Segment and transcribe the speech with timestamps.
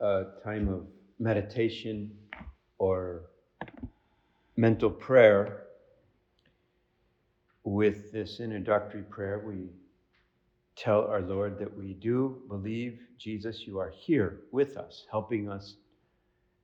[0.00, 0.86] a time of
[1.18, 2.10] meditation
[2.78, 3.22] or
[4.56, 5.64] mental prayer
[7.64, 9.42] with this introductory prayer.
[9.46, 9.70] We
[10.76, 15.76] tell our Lord that we do believe, Jesus, you are here with us, helping us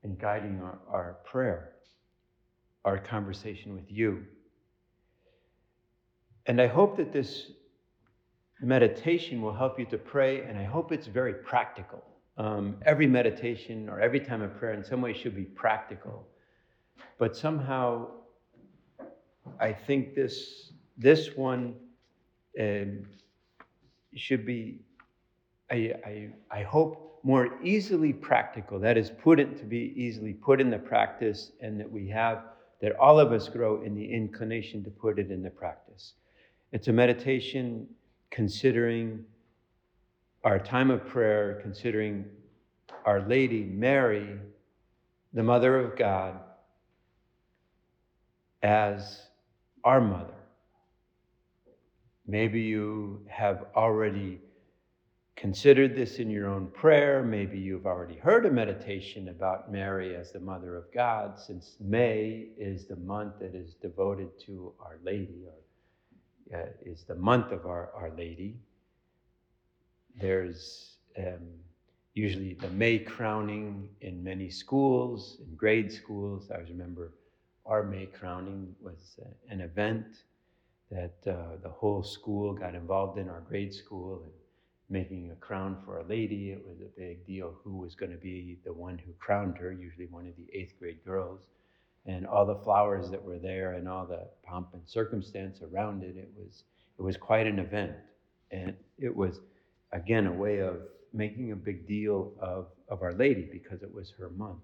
[0.03, 1.73] and guiding our, our prayer,
[2.85, 4.25] our conversation with you.
[6.47, 7.53] And I hope that this
[8.61, 12.05] meditation will help you to pray, and I hope it's very practical.
[12.39, 16.27] Um, every meditation or every time of prayer, in some way, should be practical.
[17.19, 18.09] But somehow,
[19.61, 21.75] I think this this one
[22.61, 23.05] um,
[24.15, 24.81] should be,
[25.71, 28.79] I, I, I hope, more easily practical.
[28.81, 32.45] That is, put it to be easily put in the practice, and that we have
[32.81, 36.15] that all of us grow in the inclination to put it in the practice.
[36.73, 37.87] It's a meditation
[38.31, 39.25] considering
[40.45, 42.25] our time of prayer, considering
[43.05, 44.39] Our Lady Mary,
[45.33, 46.41] the Mother of God,
[48.63, 49.23] as
[49.85, 50.35] our mother.
[52.27, 54.41] Maybe you have already
[55.37, 57.23] considered this in your own prayer.
[57.25, 62.49] Maybe you've already heard a meditation about Mary as the Mother of God, since May
[62.57, 67.67] is the month that is devoted to Our Lady, or uh, is the month of
[67.67, 68.57] Our, Our Lady.
[70.21, 71.49] There's um,
[72.15, 76.51] usually the May crowning in many schools, in grade schools.
[76.51, 77.13] I remember
[77.67, 80.07] our May crowning was uh, an event
[80.91, 84.33] that uh, the whole school got involved in, our grade school, and
[84.91, 86.51] making a crown for a lady.
[86.51, 89.73] It was a big deal who was going to be the one who crowned her,
[89.73, 91.41] usually one of the eighth grade girls.
[92.05, 96.17] And all the flowers that were there and all the pomp and circumstance around it,
[96.17, 96.65] it was,
[96.99, 97.93] it was quite an event.
[98.51, 99.41] And it was,
[99.93, 100.77] again, a way of
[101.13, 104.61] making a big deal of, of Our Lady because it was her month.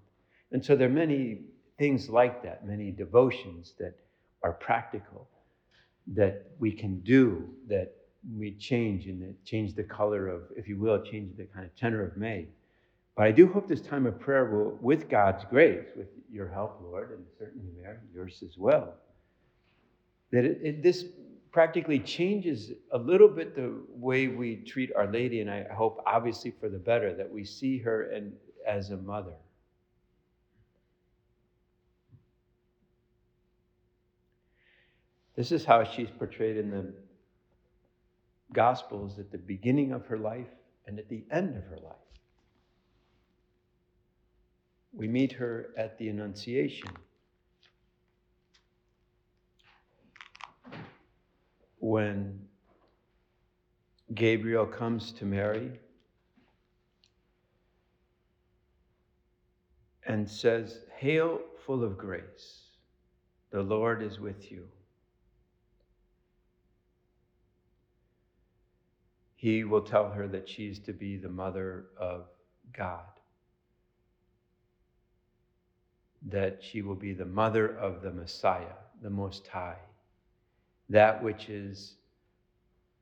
[0.51, 1.41] And so there are many
[1.77, 3.95] things like that, many devotions that
[4.43, 5.27] are practical
[6.07, 7.93] that we can do that
[8.35, 12.03] we change and change the color of, if you will, change the kind of tenor
[12.03, 12.47] of May.
[13.15, 16.79] But I do hope this time of prayer will, with God's grace, with your help,
[16.83, 18.93] Lord, and certainly Mary, yours as well,
[20.31, 21.05] that it, it, this
[21.51, 26.51] practically changes a little bit the way we treat Our Lady, and I hope, obviously,
[26.51, 28.33] for the better, that we see her and,
[28.67, 29.33] as a mother.
[35.35, 36.93] This is how she's portrayed in the
[38.51, 40.49] Gospels at the beginning of her life
[40.85, 41.95] and at the end of her life.
[44.91, 46.89] We meet her at the Annunciation.
[51.79, 52.39] When
[54.13, 55.79] Gabriel comes to Mary
[60.05, 62.61] and says, Hail, full of grace,
[63.51, 64.67] the Lord is with you.
[69.39, 72.25] he will tell her that she's to be the mother of
[72.73, 73.05] God,
[76.27, 79.77] that she will be the mother of the Messiah, the Most High,
[80.89, 81.95] that which is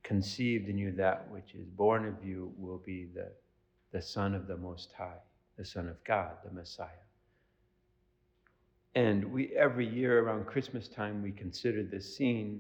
[0.04, 3.32] conceived in you, that which is born of you, will be the,
[3.92, 5.20] the Son of the Most High,
[5.58, 6.88] the Son of God, the Messiah.
[8.96, 12.60] And we every year around Christmas time we consider this scene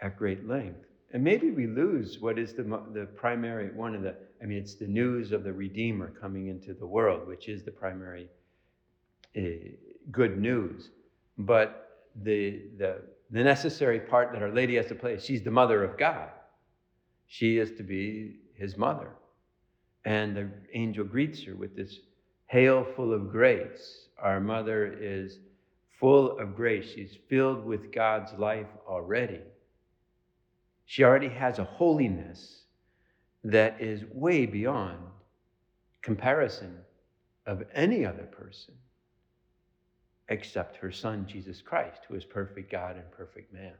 [0.00, 0.86] at great length.
[1.12, 2.62] And maybe we lose what is the,
[2.92, 6.74] the primary one of the, I mean, it's the news of the Redeemer coming into
[6.74, 8.28] the world, which is the primary
[9.36, 9.40] uh,
[10.10, 10.90] good news.
[11.38, 15.82] But the, the, the necessary part that Our Lady has to play, she's the mother
[15.82, 16.30] of God.
[17.26, 19.10] She is to be his mother.
[20.04, 21.98] And the angel greets her with this
[22.46, 24.08] Hail, full of grace.
[24.22, 25.38] Our mother is
[25.98, 26.92] full of grace.
[26.94, 29.40] She's filled with God's life already.
[30.84, 32.64] She already has a holiness
[33.42, 34.98] that is way beyond
[36.02, 36.78] comparison
[37.46, 38.74] of any other person
[40.28, 43.74] except her son, Jesus Christ, who is perfect God and perfect man.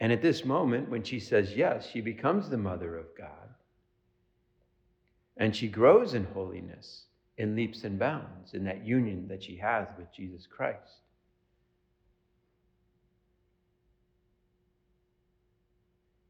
[0.00, 3.48] And at this moment, when she says yes, she becomes the mother of God.
[5.36, 7.04] And she grows in holiness.
[7.38, 11.02] in leaps and bounds in that union that she has with Jesus Christ.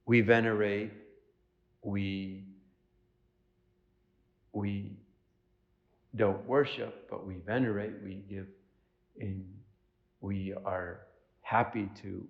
[0.04, 0.92] We venerate,
[1.82, 2.44] we,
[4.52, 4.96] we
[6.14, 8.46] don't worship, but we venerate, we give,
[9.20, 9.44] and
[10.20, 11.06] we are
[11.42, 12.26] happy to,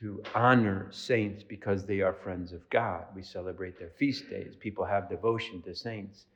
[0.00, 3.04] to honor saints because they are friends of God.
[3.14, 4.54] We celebrate their feast days.
[4.58, 6.26] People have devotion to saints.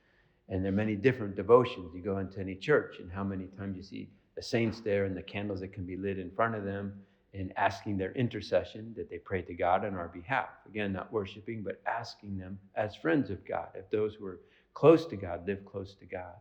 [0.48, 1.92] And there are many different devotions.
[1.94, 5.16] You go into any church, and how many times you see the saints there and
[5.16, 7.00] the candles that can be lit in front of them
[7.32, 10.48] and asking their intercession that they pray to God on our behalf.
[10.68, 13.68] Again, not worshiping, but asking them as friends of God.
[13.74, 14.40] If those who are
[14.72, 16.34] close to God live close to God.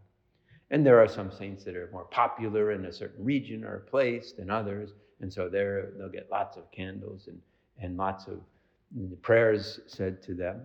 [0.73, 4.31] And there are some saints that are more popular in a certain region or place
[4.31, 4.89] than others.
[5.21, 7.39] And so there they'll get lots of candles and,
[7.79, 8.39] and lots of
[9.21, 10.61] prayers said to them.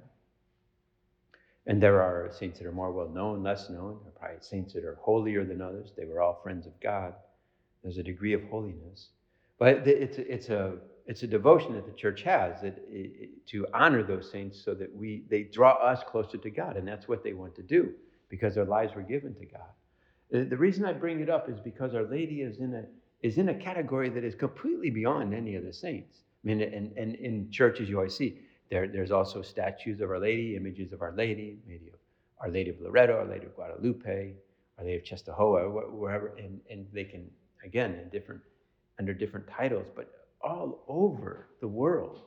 [1.66, 3.98] And there are saints that are more well known, less known.
[4.02, 5.90] There are probably saints that are holier than others.
[5.94, 7.12] They were all friends of God.
[7.82, 9.08] There's a degree of holiness.
[9.58, 10.76] But it's, it's, a,
[11.06, 12.64] it's a devotion that the church has
[13.48, 16.78] to honor those saints so that we, they draw us closer to God.
[16.78, 17.92] And that's what they want to do
[18.30, 19.68] because their lives were given to God.
[20.34, 22.84] Uh, the reason I bring it up is because Our Lady is in a,
[23.26, 26.18] is in a category that is completely beyond any of the saints.
[26.44, 28.40] I mean, and, and in churches, you always see
[28.70, 31.98] there, there's also statues of Our Lady, images of Our Lady, maybe of
[32.40, 34.34] Our Lady of Loreto, Our Lady of Guadalupe,
[34.78, 37.28] Our Lady of Czestochowa, wherever, and, and they can,
[37.64, 38.42] again, in different,
[38.98, 42.20] under different titles, but all over the world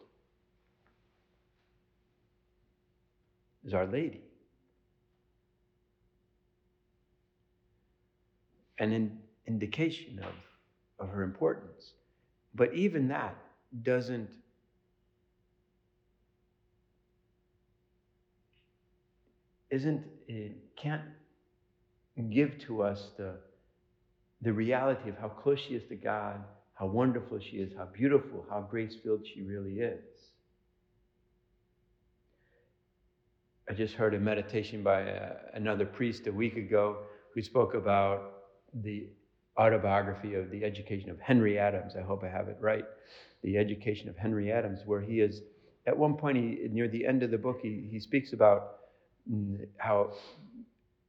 [3.63, 4.21] is Our Lady.
[8.81, 10.33] An indication of,
[10.99, 11.93] of her importance.
[12.55, 13.35] But even that
[13.83, 14.29] doesn't
[19.69, 21.03] isn't it can't
[22.31, 23.35] give to us the
[24.41, 26.43] the reality of how close she is to God,
[26.73, 30.03] how wonderful she is, how beautiful, how grace filled she really is.
[33.69, 36.97] I just heard a meditation by uh, another priest a week ago
[37.35, 38.30] who spoke about
[38.73, 39.07] the
[39.59, 41.95] autobiography of the education of Henry Adams.
[41.97, 42.85] I hope I have it right.
[43.43, 45.41] The education of Henry Adams, where he is,
[45.85, 48.77] at one point, he, near the end of the book, he, he speaks about
[49.77, 50.13] how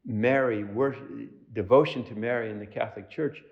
[0.04, 1.08] Mary, worship,
[1.52, 3.42] devotion to Mary in the Catholic Church,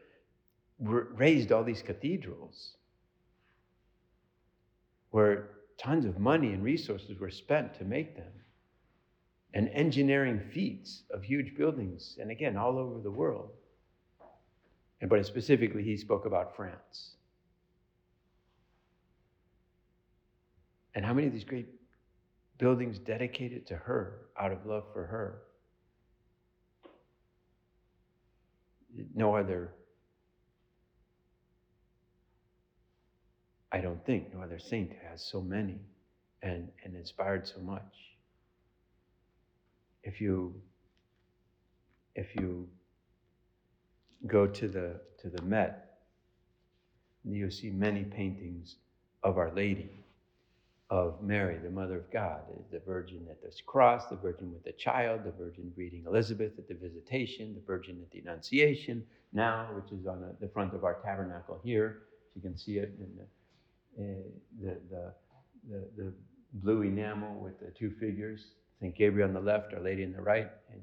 [0.80, 2.74] raised all these cathedrals
[5.10, 8.32] where tons of money and resources were spent to make them,
[9.54, 13.50] and engineering feats of huge buildings, and again, all over the world.
[15.08, 17.14] But specifically, he spoke about France.
[20.94, 21.68] And how many of these great
[22.60, 25.38] buildings dedicated to her out of love for her.
[29.14, 29.72] No other,
[33.72, 35.80] I don't think, no other saint has so many
[36.42, 37.94] and, and inspired so much.
[40.02, 40.54] If you
[42.14, 42.68] if you
[44.26, 45.98] go to the to the Met,
[47.24, 48.76] you'll see many paintings
[49.22, 50.00] of Our Lady
[50.90, 52.40] of Mary, the Mother of God,
[52.72, 56.66] the Virgin at the cross, the Virgin with the child, the Virgin greeting Elizabeth at
[56.66, 61.00] the visitation, the Virgin at the Annunciation, now, which is on the front of our
[61.04, 62.02] tabernacle here.
[62.30, 64.22] if You can see it in the, eh,
[64.60, 65.12] the, the,
[65.68, 66.12] the, the,
[66.54, 68.40] blue enamel with the two figures,
[68.80, 68.96] St.
[68.96, 70.50] Gabriel on the left, Our Lady on the right.
[70.72, 70.82] And,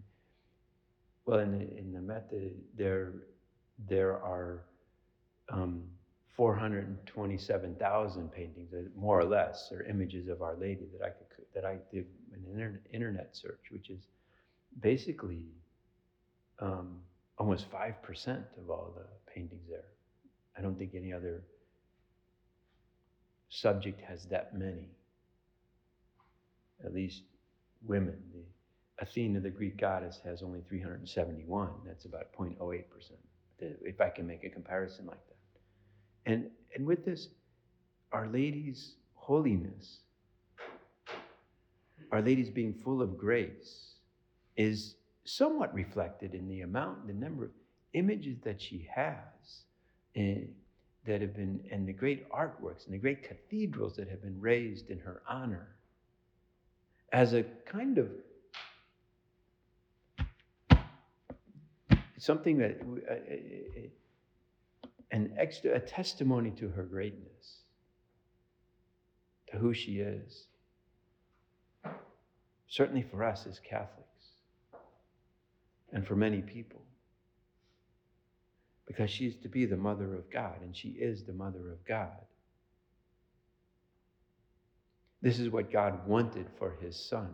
[1.27, 2.31] well, in the, in the Met,
[2.75, 3.13] there,
[3.88, 4.63] there are
[5.50, 5.84] um,
[6.36, 11.65] 427,000 paintings, uh, more or less, or images of Our Lady that I could that
[11.65, 14.07] I did an internet search, which is
[14.79, 15.46] basically
[16.60, 17.00] um,
[17.39, 19.86] almost five percent of all the paintings there.
[20.57, 21.43] I don't think any other
[23.50, 24.89] subject has that many.
[26.86, 27.24] At least
[27.84, 28.22] women.
[28.34, 28.43] The
[29.00, 31.70] Athena, the Greek goddess, has only 371.
[31.86, 33.20] That's about 0.08 percent.
[33.60, 36.32] If I can make a comparison like that.
[36.32, 37.30] And, and with this,
[38.12, 40.00] Our Lady's holiness,
[42.12, 43.96] Our Lady's being full of grace,
[44.56, 47.51] is somewhat reflected in the amount, the number of
[47.94, 49.63] images that she has
[50.16, 50.42] eh,
[51.06, 54.89] that have been, and the great artworks and the great cathedrals that have been raised
[54.89, 55.75] in her honor
[57.13, 58.10] as a kind of
[62.17, 63.15] something that uh,
[65.12, 67.62] an extra a testimony to her greatness,
[69.51, 70.47] to who she is.
[72.67, 74.03] Certainly for us as Catholics,
[75.93, 76.81] and for many people.
[78.88, 82.09] because she's to be the mother of God, and she is the mother of God.
[85.21, 87.29] This is what God wanted for his son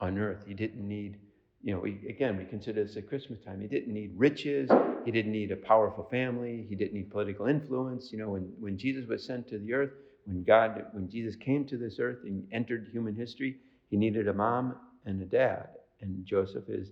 [0.00, 0.44] on earth.
[0.46, 1.18] He didn't need,
[1.62, 3.60] you know, we, again, we consider this at Christmas time.
[3.60, 4.68] He didn't need riches.
[5.04, 6.66] He didn't need a powerful family.
[6.68, 8.10] He didn't need political influence.
[8.12, 9.90] You know, when, when Jesus was sent to the earth,
[10.24, 13.56] when God, when Jesus came to this earth and entered human history,
[13.90, 14.74] he needed a mom
[15.06, 15.68] and a dad.
[16.00, 16.90] And Joseph is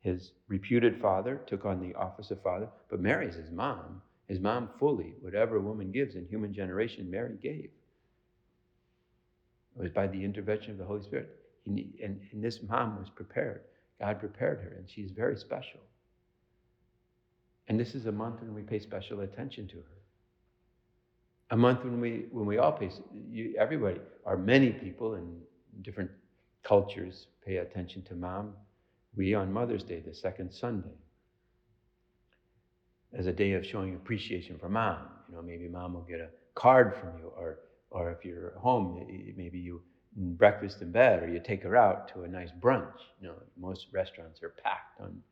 [0.00, 4.00] his reputed father, took on the office of father, but Mary's his mom.
[4.28, 7.70] His mom fully, whatever a woman gives in human generation, Mary gave.
[9.76, 11.28] It was by the intervention of the Holy Spirit.
[11.64, 13.62] He, and, and this mom was prepared.
[14.00, 15.80] God prepared her, and she's very special.
[17.68, 19.96] And this is a month when we pay special attention to her.
[21.50, 22.90] A month when we when we all pay
[23.30, 25.40] you, everybody or many people in
[25.82, 26.10] different
[26.62, 28.54] cultures pay attention to mom.
[29.16, 30.98] We on Mother's Day, the second Sunday,
[33.16, 34.98] as a day of showing appreciation for mom.
[35.28, 37.60] You know, maybe mom will get a card from you, or
[37.90, 39.82] or if you're home, maybe you
[40.16, 42.98] breakfast in bed, or you take her out to a nice brunch.
[43.20, 45.22] You know, most restaurants are packed on,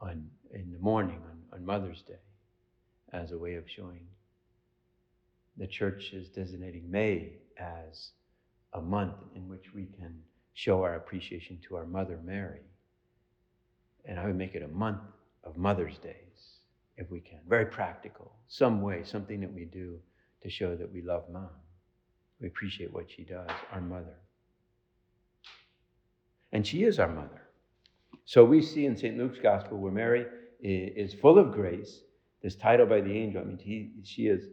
[0.00, 2.14] on in the morning on, on Mother's Day,
[3.12, 4.06] as a way of showing.
[5.56, 8.12] The church is designating May as
[8.72, 10.22] a month in which we can
[10.54, 12.62] show our appreciation to our mother Mary.
[14.06, 15.02] And I would make it a month
[15.44, 16.60] of Mother's Days,
[16.96, 17.40] if we can.
[17.46, 19.98] Very practical, some way, something that we do
[20.42, 21.50] to show that we love mom.
[22.40, 24.16] We appreciate what she does, our mother.
[26.52, 27.48] And she is our mother.
[28.24, 29.16] So we see in St.
[29.16, 30.26] Luke's gospel where Mary
[30.60, 32.02] is full of grace,
[32.42, 33.40] this title by the angel.
[33.40, 34.46] I mean, he, she is,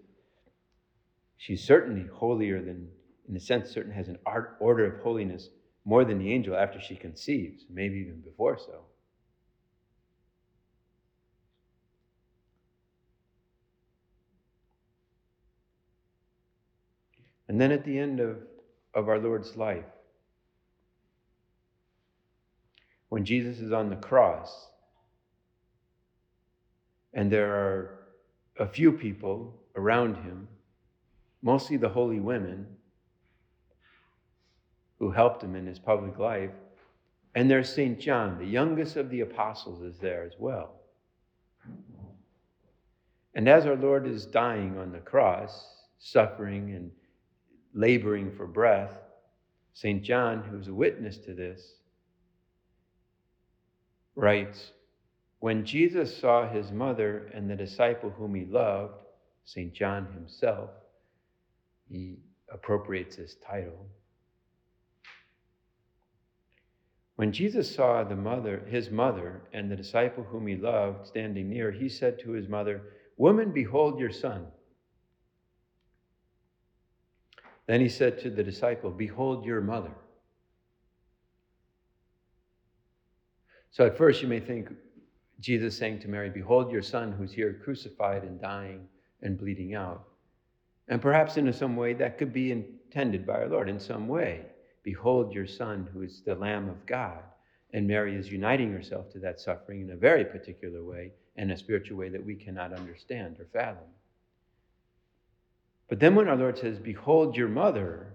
[1.37, 2.87] she's certainly holier than,
[3.27, 5.49] in a sense, certain has an art, order of holiness
[5.85, 8.83] more than the angel after she conceives, maybe even before so.
[17.47, 18.37] And then at the end of,
[18.93, 19.85] of our Lord's life,
[23.09, 24.67] when Jesus is on the cross,
[27.13, 28.07] and there are
[28.59, 30.47] a few people around him,
[31.41, 32.67] mostly the holy women
[34.99, 36.51] who helped him in his public life,
[37.35, 37.99] and there's St.
[37.99, 40.81] John, the youngest of the apostles, is there as well.
[43.35, 46.91] And as our Lord is dying on the cross, suffering and
[47.73, 48.97] laboring for breath,
[49.73, 50.01] St.
[50.01, 51.75] John, who's a witness to this,
[54.17, 54.71] writes
[55.39, 58.95] When Jesus saw his mother and the disciple whom he loved,
[59.45, 59.73] St.
[59.73, 60.71] John himself,
[61.87, 62.17] he
[62.51, 63.87] appropriates this title.
[67.15, 71.71] When Jesus saw the mother, his mother, and the disciple whom he loved standing near,
[71.71, 72.81] he said to his mother,
[73.15, 74.45] Woman, behold your son.
[77.65, 79.93] Then he said to the disciple, Behold your mother.
[83.77, 84.73] So at first you may think
[85.39, 88.87] Jesus saying to Mary, Behold your son who's here crucified and dying
[89.21, 90.03] and bleeding out.
[90.87, 94.47] And perhaps in some way that could be intended by our Lord in some way.
[94.81, 97.19] Behold your son who is the Lamb of God.
[97.71, 101.55] And Mary is uniting herself to that suffering in a very particular way and a
[101.55, 103.85] spiritual way that we cannot understand or fathom.
[105.87, 108.07] But then when our Lord says, Behold your mother,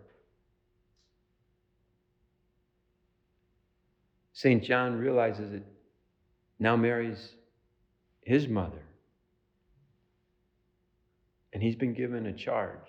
[4.42, 4.60] St.
[4.60, 5.62] John realizes that
[6.58, 7.36] now Mary's
[8.22, 8.82] his mother.
[11.52, 12.88] And he's been given a charge.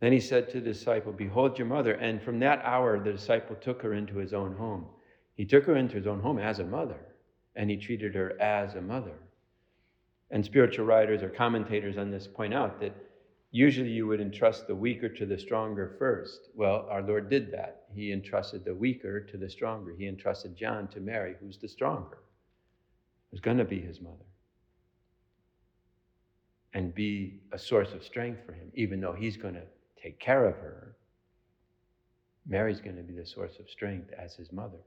[0.00, 1.94] Then he said to the disciple, Behold your mother.
[1.94, 4.84] And from that hour, the disciple took her into his own home.
[5.36, 7.00] He took her into his own home as a mother,
[7.56, 9.14] and he treated her as a mother.
[10.30, 12.94] And spiritual writers or commentators on this point out that
[13.54, 16.48] Usually you would entrust the weaker to the stronger first.
[16.56, 17.84] Well, our Lord did that.
[17.94, 19.94] He entrusted the weaker to the stronger.
[19.96, 22.18] He entrusted John to Mary, who's the stronger,
[23.30, 24.26] who's going to be his mother,
[26.72, 29.62] and be a source of strength for him, even though he's going to
[30.02, 30.96] take care of her.
[32.48, 34.82] Mary's going to be the source of strength as his mother.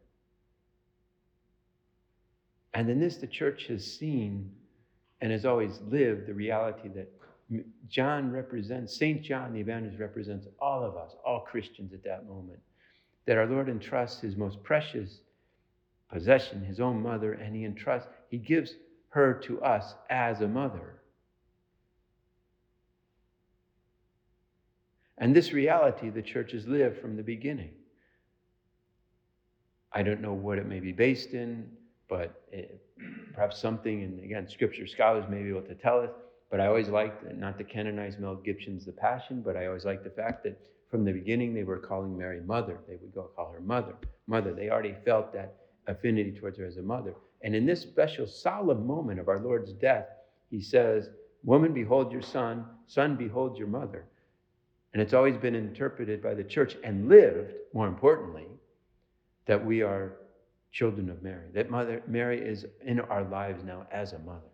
[2.74, 4.52] And in this, the church has seen
[5.22, 7.10] and has always lived the reality that
[7.88, 9.22] John represents, St.
[9.22, 12.60] John the Evangelist represents all of us, all Christians at that moment.
[13.26, 15.20] That our Lord entrusts his most precious
[16.12, 18.74] possession, his own mother, and he entrusts, he gives
[19.10, 20.96] her to us as a mother.
[25.18, 27.72] And this reality the church has lived from the beginning.
[29.92, 31.70] I don't know what it may be based in,
[32.08, 32.82] but it,
[33.34, 36.12] perhaps something, and again, scripture scholars may be able to tell us,
[36.50, 40.04] but I always liked, not to canonize Mel Gibson's The Passion, but I always liked
[40.04, 42.80] the fact that from the beginning they were calling Mary mother.
[42.88, 43.96] They would go call her mother,
[44.28, 44.54] mother.
[44.54, 45.56] They already felt that
[45.88, 47.16] affinity towards her as a mother.
[47.42, 50.08] And in this special solemn moment of our Lord's death,
[50.50, 51.10] he says,
[51.44, 54.06] Woman, behold your son, son, behold your mother.
[54.94, 58.48] And it's always been interpreted by the church and lived, more importantly,
[59.46, 60.14] that we are
[60.72, 64.50] children of Mary, that Mother Mary is in our lives now as a mother.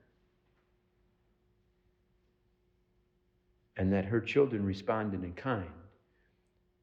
[3.78, 5.72] And that her children responded in kind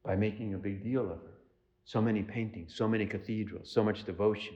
[0.04, 1.38] by making a big deal of her.
[1.84, 4.54] So many paintings, so many cathedrals, so much devotion.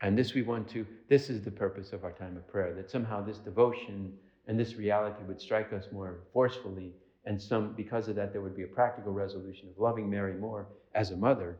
[0.00, 2.90] And this we want to, this is the purpose of our time of prayer, that
[2.90, 4.12] somehow this devotion
[4.46, 6.92] and this reality would strike us more forcefully.
[7.24, 10.66] And some, because of that, there would be a practical resolution of loving Mary more
[10.94, 11.56] as a mother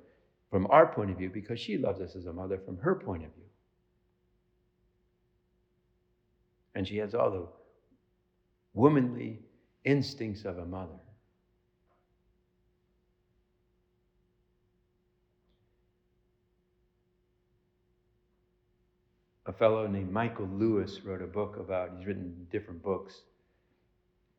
[0.50, 3.24] from our point of view, because she loves us as a mother from her point
[3.24, 3.43] of view.
[6.74, 7.46] And she has all the
[8.72, 9.40] womanly
[9.84, 10.98] instincts of a mother.
[19.46, 23.20] a fellow named Michael Lewis wrote a book about, he's written different books.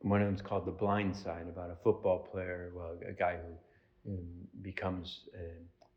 [0.00, 3.38] One of them is called The Blind Side, about a football player, well, a guy
[4.04, 4.26] who um,
[4.62, 5.20] becomes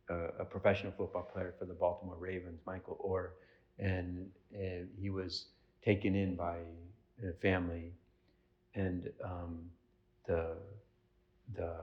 [0.09, 3.31] a, a, professional football player for the Baltimore Ravens, Michael Oher.
[3.79, 5.47] And, and he was
[5.83, 6.57] taken in by
[7.27, 7.91] a family,
[8.75, 9.69] and um,
[10.27, 10.55] the,
[11.55, 11.73] the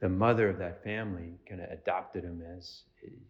[0.00, 2.82] the mother of that family kind of adopted him as,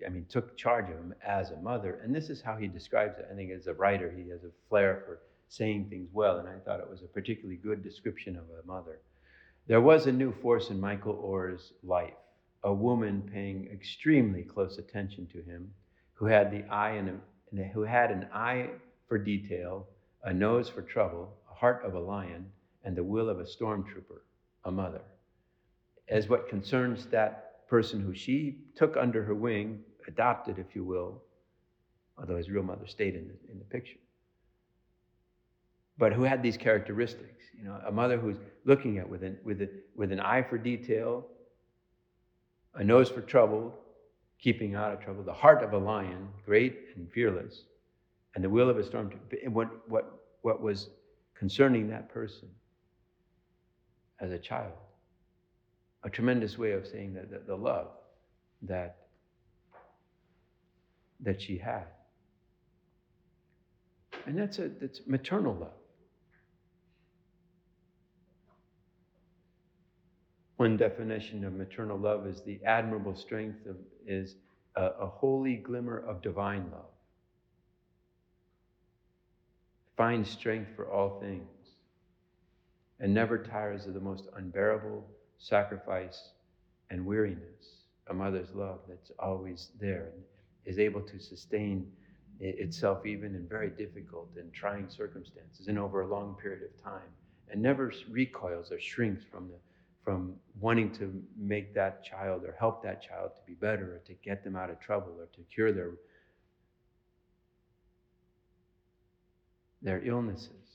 [0.04, 2.00] I mean, took charge of him as a mother.
[2.02, 3.28] And this is how he describes it.
[3.30, 6.58] I think as a writer, he has a flair for saying things well, and I
[6.64, 8.98] thought it was a particularly good description of a mother.
[9.68, 12.14] There was a new force in Michael Oher's life,
[12.64, 15.70] a woman paying extremely close attention to him,
[16.14, 17.20] who had the eye and,
[17.72, 18.70] who had an eye
[19.08, 19.86] for detail,
[20.24, 22.46] a nose for trouble, a heart of a lion,
[22.84, 24.20] and the will of a stormtrooper,
[24.64, 25.02] a mother
[26.08, 31.22] as what concerns that person who she took under her wing, adopted, if you will,
[32.18, 33.98] although his real mother stayed in the, in the picture.
[35.98, 39.62] But who had these characteristics, you know, a mother who's looking at with an, with,
[39.62, 41.26] a, with an eye for detail,
[42.74, 43.74] a nose for trouble,
[44.38, 47.62] keeping out of trouble, the heart of a lion, great and fearless,
[48.36, 49.10] and the will of a storm.
[49.44, 50.90] And what, what, what was
[51.34, 52.48] concerning that person
[54.20, 54.72] as a child
[56.06, 57.88] a tremendous way of saying that, the, the love
[58.62, 58.96] that,
[61.20, 61.86] that she had.
[64.24, 65.72] And that's, a, that's maternal love.
[70.58, 74.36] One definition of maternal love is the admirable strength of, is
[74.76, 76.95] a, a holy glimmer of divine love.
[79.96, 81.48] Finds strength for all things
[83.00, 85.04] and never tires of the most unbearable
[85.38, 86.30] sacrifice,
[86.90, 90.22] and weariness, a mother's love that's always there and
[90.64, 91.90] is able to sustain
[92.40, 97.10] itself even in very difficult and trying circumstances and over a long period of time
[97.50, 99.56] and never recoils or shrinks from the
[100.04, 104.14] from wanting to make that child or help that child to be better or to
[104.22, 105.92] get them out of trouble or to cure their
[109.86, 110.66] their illnesses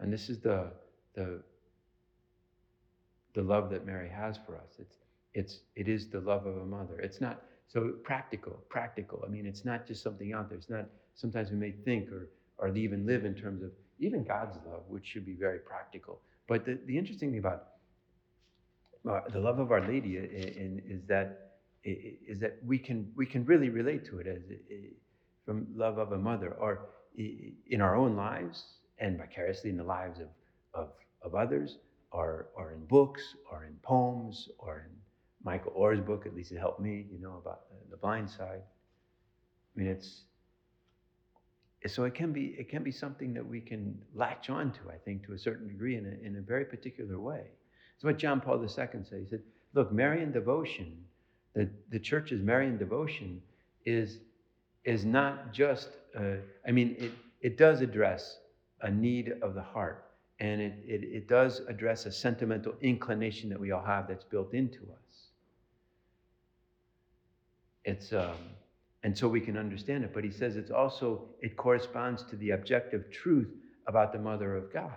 [0.00, 0.70] And this is the,
[1.14, 1.40] the,
[3.34, 4.76] the love that Mary has for us.
[4.78, 4.96] It's,
[5.34, 6.98] it's, it is the love of a mother.
[7.00, 9.22] It's not so practical, practical.
[9.26, 10.58] I mean, it's not just something out there.
[10.58, 14.56] It's not, sometimes we may think or, or even live in terms of even God's
[14.66, 16.20] love, which should be very practical.
[16.46, 17.64] But the, the interesting thing about
[19.08, 21.47] uh, the love of Our Lady in, is that
[21.84, 24.42] is that we can we can really relate to it as
[25.44, 28.64] from love of a mother, or in our own lives,
[28.98, 30.28] and vicariously in the lives of,
[30.74, 30.90] of,
[31.22, 31.78] of others,
[32.12, 34.96] or, or in books, or in poems, or in
[35.42, 38.60] Michael Oher's book, at least it helped me, you know, about the blind side.
[38.60, 40.22] I mean, it's,
[41.86, 44.96] so it can be it can be something that we can latch on to, I
[44.96, 47.44] think, to a certain degree in a, in a very particular way.
[47.94, 48.90] It's what John Paul II said.
[48.92, 49.42] He said,
[49.74, 51.04] look, Marian devotion,
[51.54, 53.42] the, the church's Marian devotion
[53.84, 54.18] is,
[54.84, 58.38] is not just, uh, I mean, it, it does address
[58.82, 60.04] a need of the heart.
[60.40, 64.54] And it, it, it does address a sentimental inclination that we all have that's built
[64.54, 65.18] into us.
[67.84, 68.36] It's, um,
[69.02, 70.12] and so we can understand it.
[70.14, 73.48] But he says it's also, it corresponds to the objective truth
[73.86, 74.92] about the Mother of God.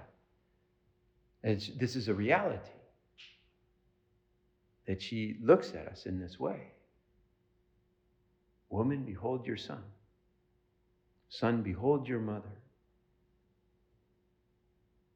[1.44, 2.72] It's, this is a reality.
[4.91, 6.60] That she looks at us in this way
[8.69, 9.84] Woman, behold your son.
[11.30, 12.58] Son, behold your mother.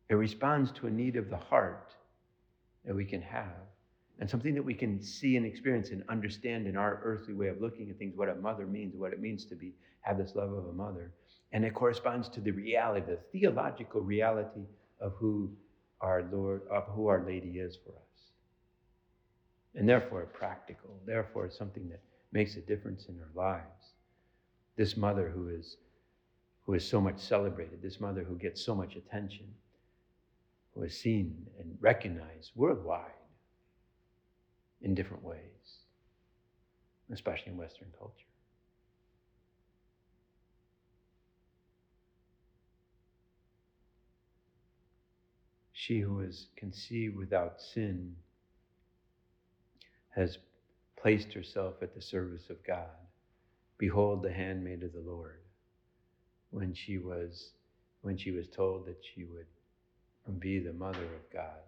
[0.10, 1.94] It responds to a need of the heart
[2.86, 3.66] that we can have
[4.20, 7.60] and something that we can see and experience and understand in our earthly way of
[7.60, 10.54] looking at things what a mother means what it means to be have this love
[10.54, 11.12] of a mother
[11.52, 14.66] and it corresponds to the reality the theological reality
[15.02, 15.52] of who
[16.00, 18.05] our lord of who our lady is for us
[19.76, 23.94] and therefore practical therefore something that makes a difference in our lives
[24.76, 25.78] this mother who is
[26.66, 29.48] who is so much celebrated this mother who gets so much attention
[30.76, 33.12] who is seen and recognized worldwide
[34.82, 35.80] in different ways,
[37.12, 38.14] especially in Western culture.
[45.72, 48.16] She who is conceived without sin
[50.16, 50.38] has
[51.00, 52.90] placed herself at the service of God.
[53.78, 55.40] Behold the handmaid of the Lord.
[56.52, 57.52] When she was
[58.02, 61.60] when she was told that she would be the mother of God.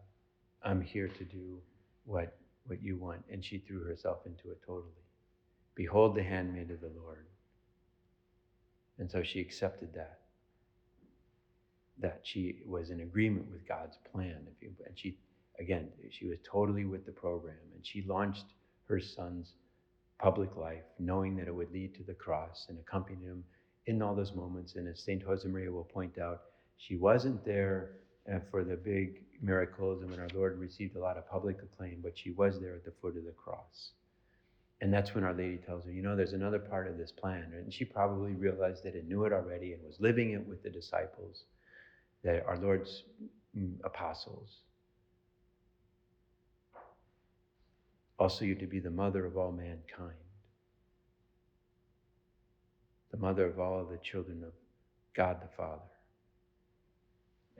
[0.63, 1.59] I'm here to do
[2.05, 3.23] what what you want.
[3.31, 4.91] And she threw herself into it totally.
[5.75, 7.25] Behold the handmaid of the Lord.
[8.99, 10.19] And so she accepted that.
[11.99, 14.47] That she was in agreement with God's plan.
[14.47, 15.17] If you, and she,
[15.59, 17.55] again, she was totally with the program.
[17.73, 18.45] And she launched
[18.87, 19.53] her son's
[20.19, 23.43] public life, knowing that it would lead to the cross and accompany him
[23.85, 24.75] in all those moments.
[24.75, 25.25] And as St.
[25.25, 26.41] Josemaria will point out,
[26.77, 27.91] she wasn't there
[28.31, 31.99] uh, for the big miracles and when our Lord received a lot of public acclaim,
[32.01, 33.91] but she was there at the foot of the cross.
[34.81, 37.51] And that's when Our Lady tells her, you know, there's another part of this plan.
[37.53, 40.69] And she probably realized that and knew it already and was living it with the
[40.69, 41.43] disciples,
[42.23, 43.03] that our Lord's
[43.57, 44.49] mm, apostles.
[48.19, 50.17] Also, you to be the mother of all mankind,
[53.11, 54.53] the mother of all the children of
[55.15, 55.81] God the Father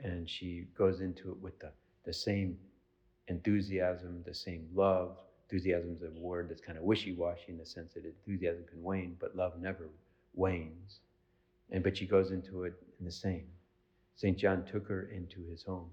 [0.02, 1.70] and she goes into it with the,
[2.04, 2.56] the same
[3.28, 5.16] enthusiasm, the same love.
[5.50, 9.16] Enthusiasm is a word that's kind of wishy-washy in the sense that enthusiasm can wane,
[9.18, 9.88] but love never
[10.34, 11.00] wanes.
[11.70, 13.46] And but she goes into it in the same.
[14.16, 14.36] St.
[14.36, 15.90] John took her into his home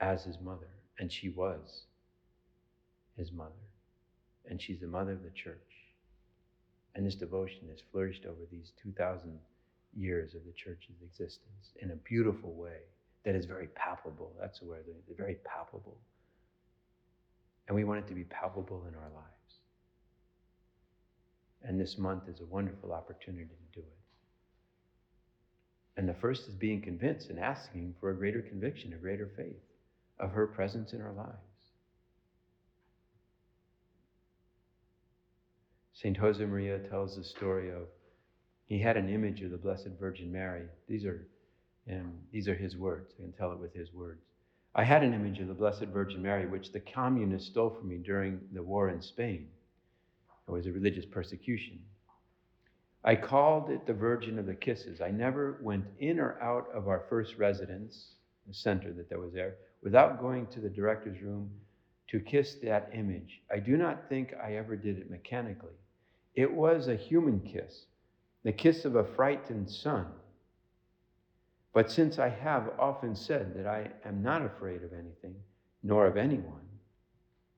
[0.00, 1.84] as his mother, and she was
[3.16, 3.50] his mother.
[4.48, 5.58] And she's the mother of the church.
[6.94, 9.38] And this devotion has flourished over these 2,000
[9.96, 12.78] years of the church's existence in a beautiful way
[13.24, 14.32] that is very palpable.
[14.40, 14.84] That's the word,
[15.16, 15.96] very palpable.
[17.66, 19.30] And we want it to be palpable in our lives.
[21.62, 23.96] And this month is a wonderful opportunity to do it.
[25.96, 29.62] And the first is being convinced and asking for a greater conviction, a greater faith
[30.18, 31.53] of her presence in our lives.
[36.04, 36.18] St.
[36.18, 37.88] Josemaria tells the story of
[38.66, 40.64] he had an image of the Blessed Virgin Mary.
[40.86, 41.26] These are,
[41.86, 43.14] and these are his words.
[43.18, 44.20] I can tell it with his words.
[44.74, 47.96] I had an image of the Blessed Virgin Mary, which the communists stole from me
[47.96, 49.48] during the war in Spain.
[50.46, 51.80] It was a religious persecution.
[53.02, 55.00] I called it the Virgin of the Kisses.
[55.00, 58.08] I never went in or out of our first residence,
[58.46, 61.50] the center that there was there, without going to the director's room
[62.08, 63.40] to kiss that image.
[63.50, 65.72] I do not think I ever did it mechanically.
[66.34, 67.86] It was a human kiss
[68.44, 70.06] the kiss of a frightened son.
[71.72, 75.34] But since I have often said that I am not afraid of anything,
[75.82, 76.60] nor of anyone,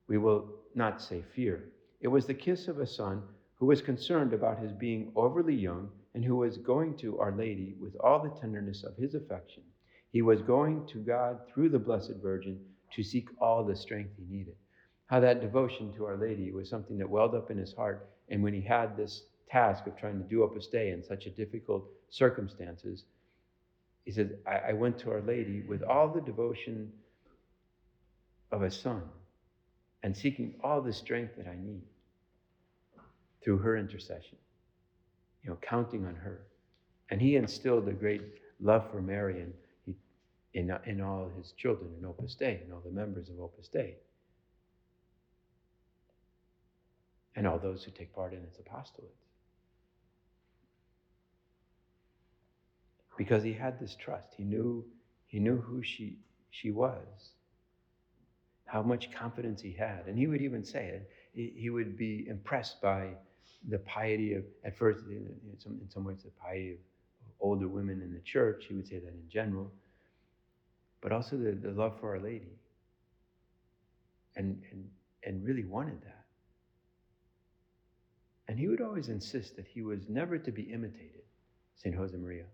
[0.07, 1.65] we will not say fear.
[1.99, 3.21] It was the kiss of a son
[3.55, 7.75] who was concerned about his being overly young and who was going to Our Lady
[7.79, 9.63] with all the tenderness of his affection.
[10.11, 12.59] He was going to God through the Blessed Virgin
[12.93, 14.55] to seek all the strength he needed.
[15.07, 18.09] How that devotion to Our Lady was something that welled up in his heart.
[18.29, 21.29] And when he had this task of trying to do Opus Dei in such a
[21.29, 23.05] difficult circumstances,
[24.03, 26.91] he said, I, I went to Our Lady with all the devotion
[28.51, 29.03] of a son
[30.03, 31.81] and seeking all the strength that I need
[33.43, 34.37] through her intercession,
[35.43, 36.41] you know, counting on her.
[37.09, 38.21] And he instilled a great
[38.59, 39.53] love for Mary and
[39.85, 39.95] he,
[40.53, 43.95] in, in all his children in Opus Dei and all the members of Opus Dei.
[47.37, 49.15] And all those who take part in its apostolate.
[53.17, 54.33] because he had this trust.
[54.37, 54.85] He knew,
[55.25, 56.17] he knew who she,
[56.51, 57.31] she was,
[58.65, 60.03] how much confidence he had.
[60.07, 61.09] And he would even say it.
[61.33, 63.09] He, he would be impressed by
[63.67, 66.77] the piety of, at first, in some, in some ways, the piety of
[67.39, 68.65] older women in the church.
[68.67, 69.71] He would say that in general,
[71.01, 72.59] but also the, the love for Our Lady.
[74.35, 74.87] And, and,
[75.23, 76.16] and really wanted that.
[78.47, 81.23] And he would always insist that he was never to be imitated,
[81.75, 81.95] St.
[81.95, 82.45] Josemaria.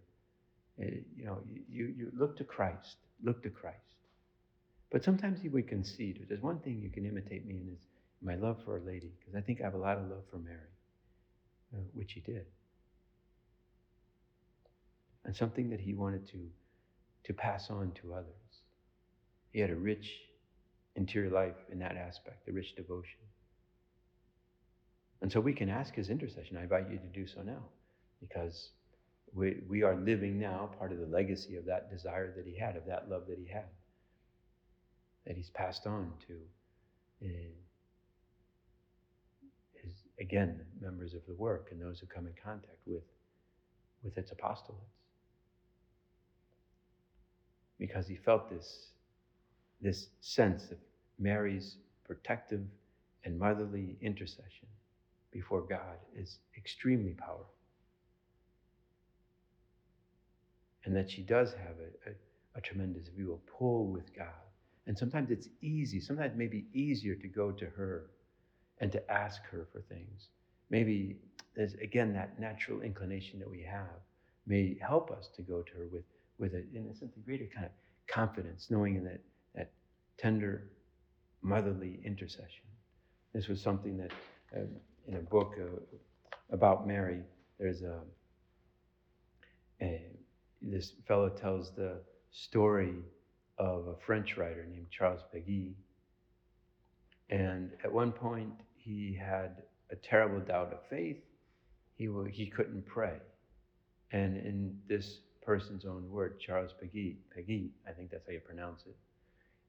[0.82, 1.38] Uh, you know,
[1.69, 3.77] you, you look to Christ, look to Christ.
[4.91, 7.88] But sometimes he would concede, there's one thing you can imitate me in is
[8.23, 10.38] my love for Our Lady, because I think I have a lot of love for
[10.38, 10.58] Mary,
[11.75, 12.45] uh, which he did.
[15.25, 16.39] And something that he wanted to,
[17.25, 18.62] to pass on to others.
[19.51, 20.12] He had a rich
[20.95, 23.19] interior life in that aspect, a rich devotion.
[25.23, 26.57] And so we can ask his intercession.
[26.57, 27.63] I invite you to do so now
[28.19, 28.71] because
[29.33, 32.75] we, we are living now part of the legacy of that desire that he had,
[32.75, 33.69] of that love that he had,
[35.25, 36.33] that he's passed on to
[37.25, 37.53] uh,
[39.81, 43.03] his, again, members of the work and those who come in contact with,
[44.03, 44.75] with its apostolates.
[47.79, 48.88] Because he felt this,
[49.79, 50.77] this sense of
[51.17, 52.65] Mary's protective
[53.23, 54.67] and motherly intercession
[55.34, 57.48] before God is extremely powerful.
[60.86, 62.13] And that she does have a, a,
[62.56, 64.28] a tremendous, view, will, pull with God.
[64.86, 68.12] And sometimes it's easy, sometimes maybe easier to go to her
[68.80, 70.28] and to ask her for things.
[70.69, 71.17] Maybe
[71.56, 74.02] there's, again, that natural inclination that we have
[74.46, 76.04] may help us to go to her with,
[76.38, 77.72] with a, in a sense, a greater kind of
[78.08, 79.22] confidence, knowing that,
[79.56, 79.72] that
[80.17, 80.69] tender,
[81.41, 82.65] motherly intercession.
[83.34, 84.12] This was something that
[84.56, 84.65] uh,
[85.07, 85.79] in a book uh,
[86.51, 87.21] about Mary,
[87.59, 87.99] there's a,
[89.81, 90.01] a,
[90.61, 92.95] this fellow tells the story
[93.57, 95.73] of a French writer named Charles Péguy.
[97.29, 101.17] And at one point, he had a terrible doubt of faith.
[101.95, 103.17] He, he couldn't pray.
[104.11, 108.83] And in this person's own word, Charles Péguy, Péguy, I think that's how you pronounce
[108.85, 108.95] it,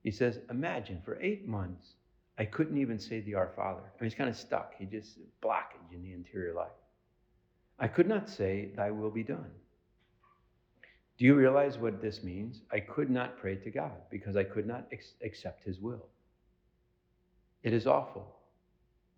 [0.02, 1.94] he says, Imagine for eight months,
[2.38, 3.80] I couldn't even say the Our Father.
[3.80, 4.74] I mean, he's kind of stuck.
[4.78, 6.72] He just blockage in the interior life.
[7.78, 9.50] I could not say, Thy will be done.
[11.16, 12.62] Do you realize what this means?
[12.72, 16.06] I could not pray to God because I could not ex- accept His will.
[17.62, 18.34] It is awful.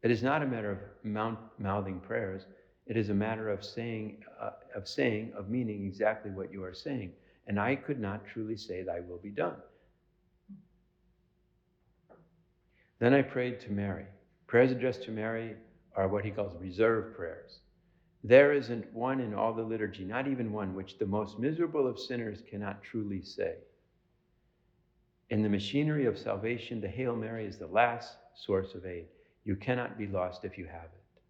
[0.03, 2.43] It is not a matter of mouth- mouthing prayers.
[2.87, 6.75] It is a matter of saying, uh, of saying, of meaning exactly what you are
[6.75, 7.13] saying.
[7.47, 9.57] And I could not truly say, Thy will be done.
[12.99, 14.07] Then I prayed to Mary.
[14.47, 15.57] Prayers addressed to Mary
[15.95, 17.59] are what he calls reserve prayers.
[18.25, 21.99] There isn't one in all the liturgy, not even one, which the most miserable of
[21.99, 23.57] sinners cannot truly say.
[25.31, 29.07] In the machinery of salvation, the Hail Mary is the last source of aid.
[29.45, 31.21] You cannot be lost if you have it.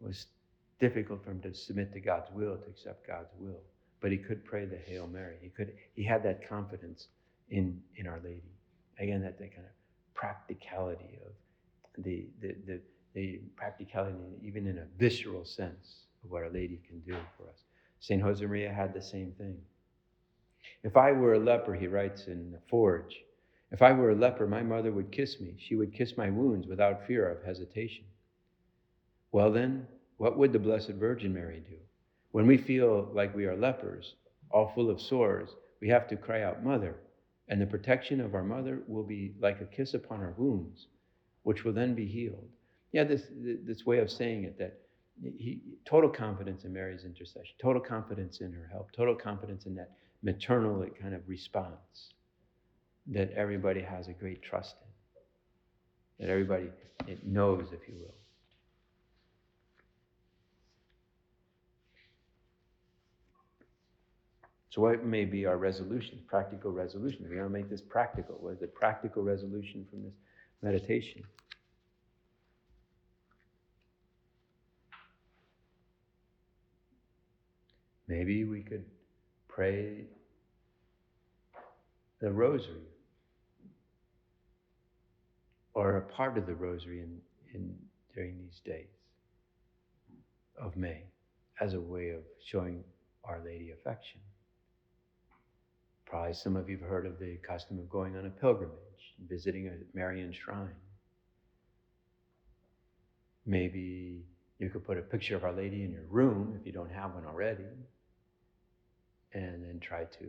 [0.00, 0.26] It was
[0.78, 3.60] difficult for him to submit to God's will, to accept God's will.
[4.00, 5.36] But he could pray the Hail Mary.
[5.40, 7.08] He could he had that confidence
[7.48, 8.42] in, in Our Lady.
[8.98, 9.72] Again, that, that kind of
[10.14, 11.32] practicality of
[12.04, 12.80] the, the, the,
[13.14, 17.60] the practicality, even in a visceral sense, of what Our Lady can do for us.
[18.00, 18.22] St.
[18.22, 19.56] Josemaria had the same thing.
[20.82, 23.22] If I were a leper, he writes in the Forge,
[23.72, 25.56] if I were a leper, my mother would kiss me.
[25.58, 28.04] She would kiss my wounds without fear of hesitation.
[29.32, 29.86] Well, then,
[30.18, 31.76] what would the Blessed Virgin Mary do?
[32.30, 34.14] When we feel like we are lepers,
[34.50, 36.96] all full of sores, we have to cry out, Mother,
[37.48, 40.86] and the protection of our mother will be like a kiss upon our wounds,
[41.42, 42.48] which will then be healed.
[42.92, 43.22] Yeah, this,
[43.64, 44.78] this way of saying it that
[45.22, 49.92] he, total confidence in Mary's intercession, total confidence in her help, total confidence in that
[50.22, 52.12] maternal kind of response
[53.06, 54.76] that everybody has a great trust
[56.18, 56.68] in, that everybody
[57.06, 58.14] it knows, if you will.
[64.76, 67.26] So, what may be our resolution, practical resolution?
[67.30, 68.36] We want to make this practical.
[68.38, 70.12] What is the practical resolution from this
[70.60, 71.22] meditation?
[78.06, 78.84] Maybe we could
[79.48, 80.04] pray
[82.20, 82.92] the rosary
[85.72, 87.18] or a part of the rosary in,
[87.54, 87.74] in,
[88.14, 88.92] during these days
[90.60, 91.04] of May
[91.62, 92.84] as a way of showing
[93.24, 94.20] Our Lady affection.
[96.06, 99.66] Probably some of you have heard of the custom of going on a pilgrimage, visiting
[99.66, 100.70] a Marian shrine.
[103.44, 104.22] Maybe
[104.58, 107.14] you could put a picture of Our Lady in your room if you don't have
[107.14, 107.64] one already,
[109.34, 110.26] and then try to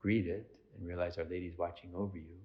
[0.00, 2.36] greet it and realize Our Lady's watching over you.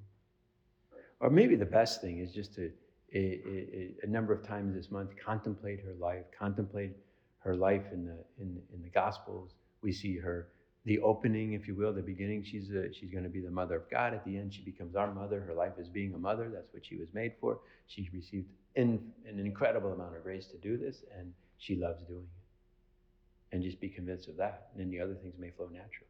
[1.20, 2.72] Or maybe the best thing is just to,
[3.14, 6.96] a, a, a number of times this month, contemplate her life, contemplate
[7.40, 9.56] her life in the, in, in the Gospels.
[9.82, 10.48] We see her
[10.86, 12.44] the opening, if you will, the beginning.
[12.44, 14.14] She's a, she's going to be the mother of God.
[14.14, 15.40] At the end, she becomes our mother.
[15.42, 16.50] Her life is being a mother.
[16.52, 17.60] That's what she was made for.
[17.88, 22.24] She received in, an incredible amount of grace to do this, and she loves doing
[22.24, 23.56] it.
[23.56, 24.70] And just be convinced of that.
[24.72, 26.08] And then the other things may flow naturally.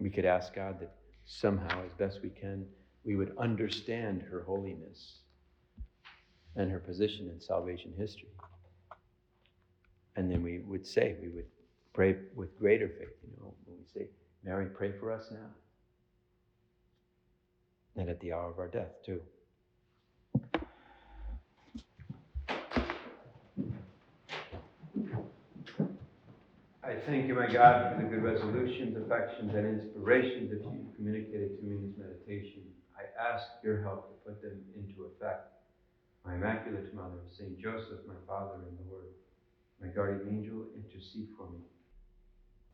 [0.00, 0.94] We could ask God that
[1.26, 2.66] somehow, as best we can,
[3.04, 5.18] we would understand her holiness
[6.56, 8.30] and her position in salvation history.
[10.16, 11.44] And then we would say, we would
[11.98, 14.06] pray with greater faith, you know, when we say,
[14.44, 15.50] Mary, pray for us now.
[17.96, 19.20] And at the hour of our death, too.
[26.84, 31.58] I thank you, my God, for the good resolutions, affections, and inspirations that you communicated
[31.58, 32.62] to me in this meditation.
[32.96, 35.50] I ask your help to put them into effect.
[36.24, 39.08] My Immaculate Mother, Saint Joseph, my Father in the Lord,
[39.82, 41.58] my guardian angel, intercede for me.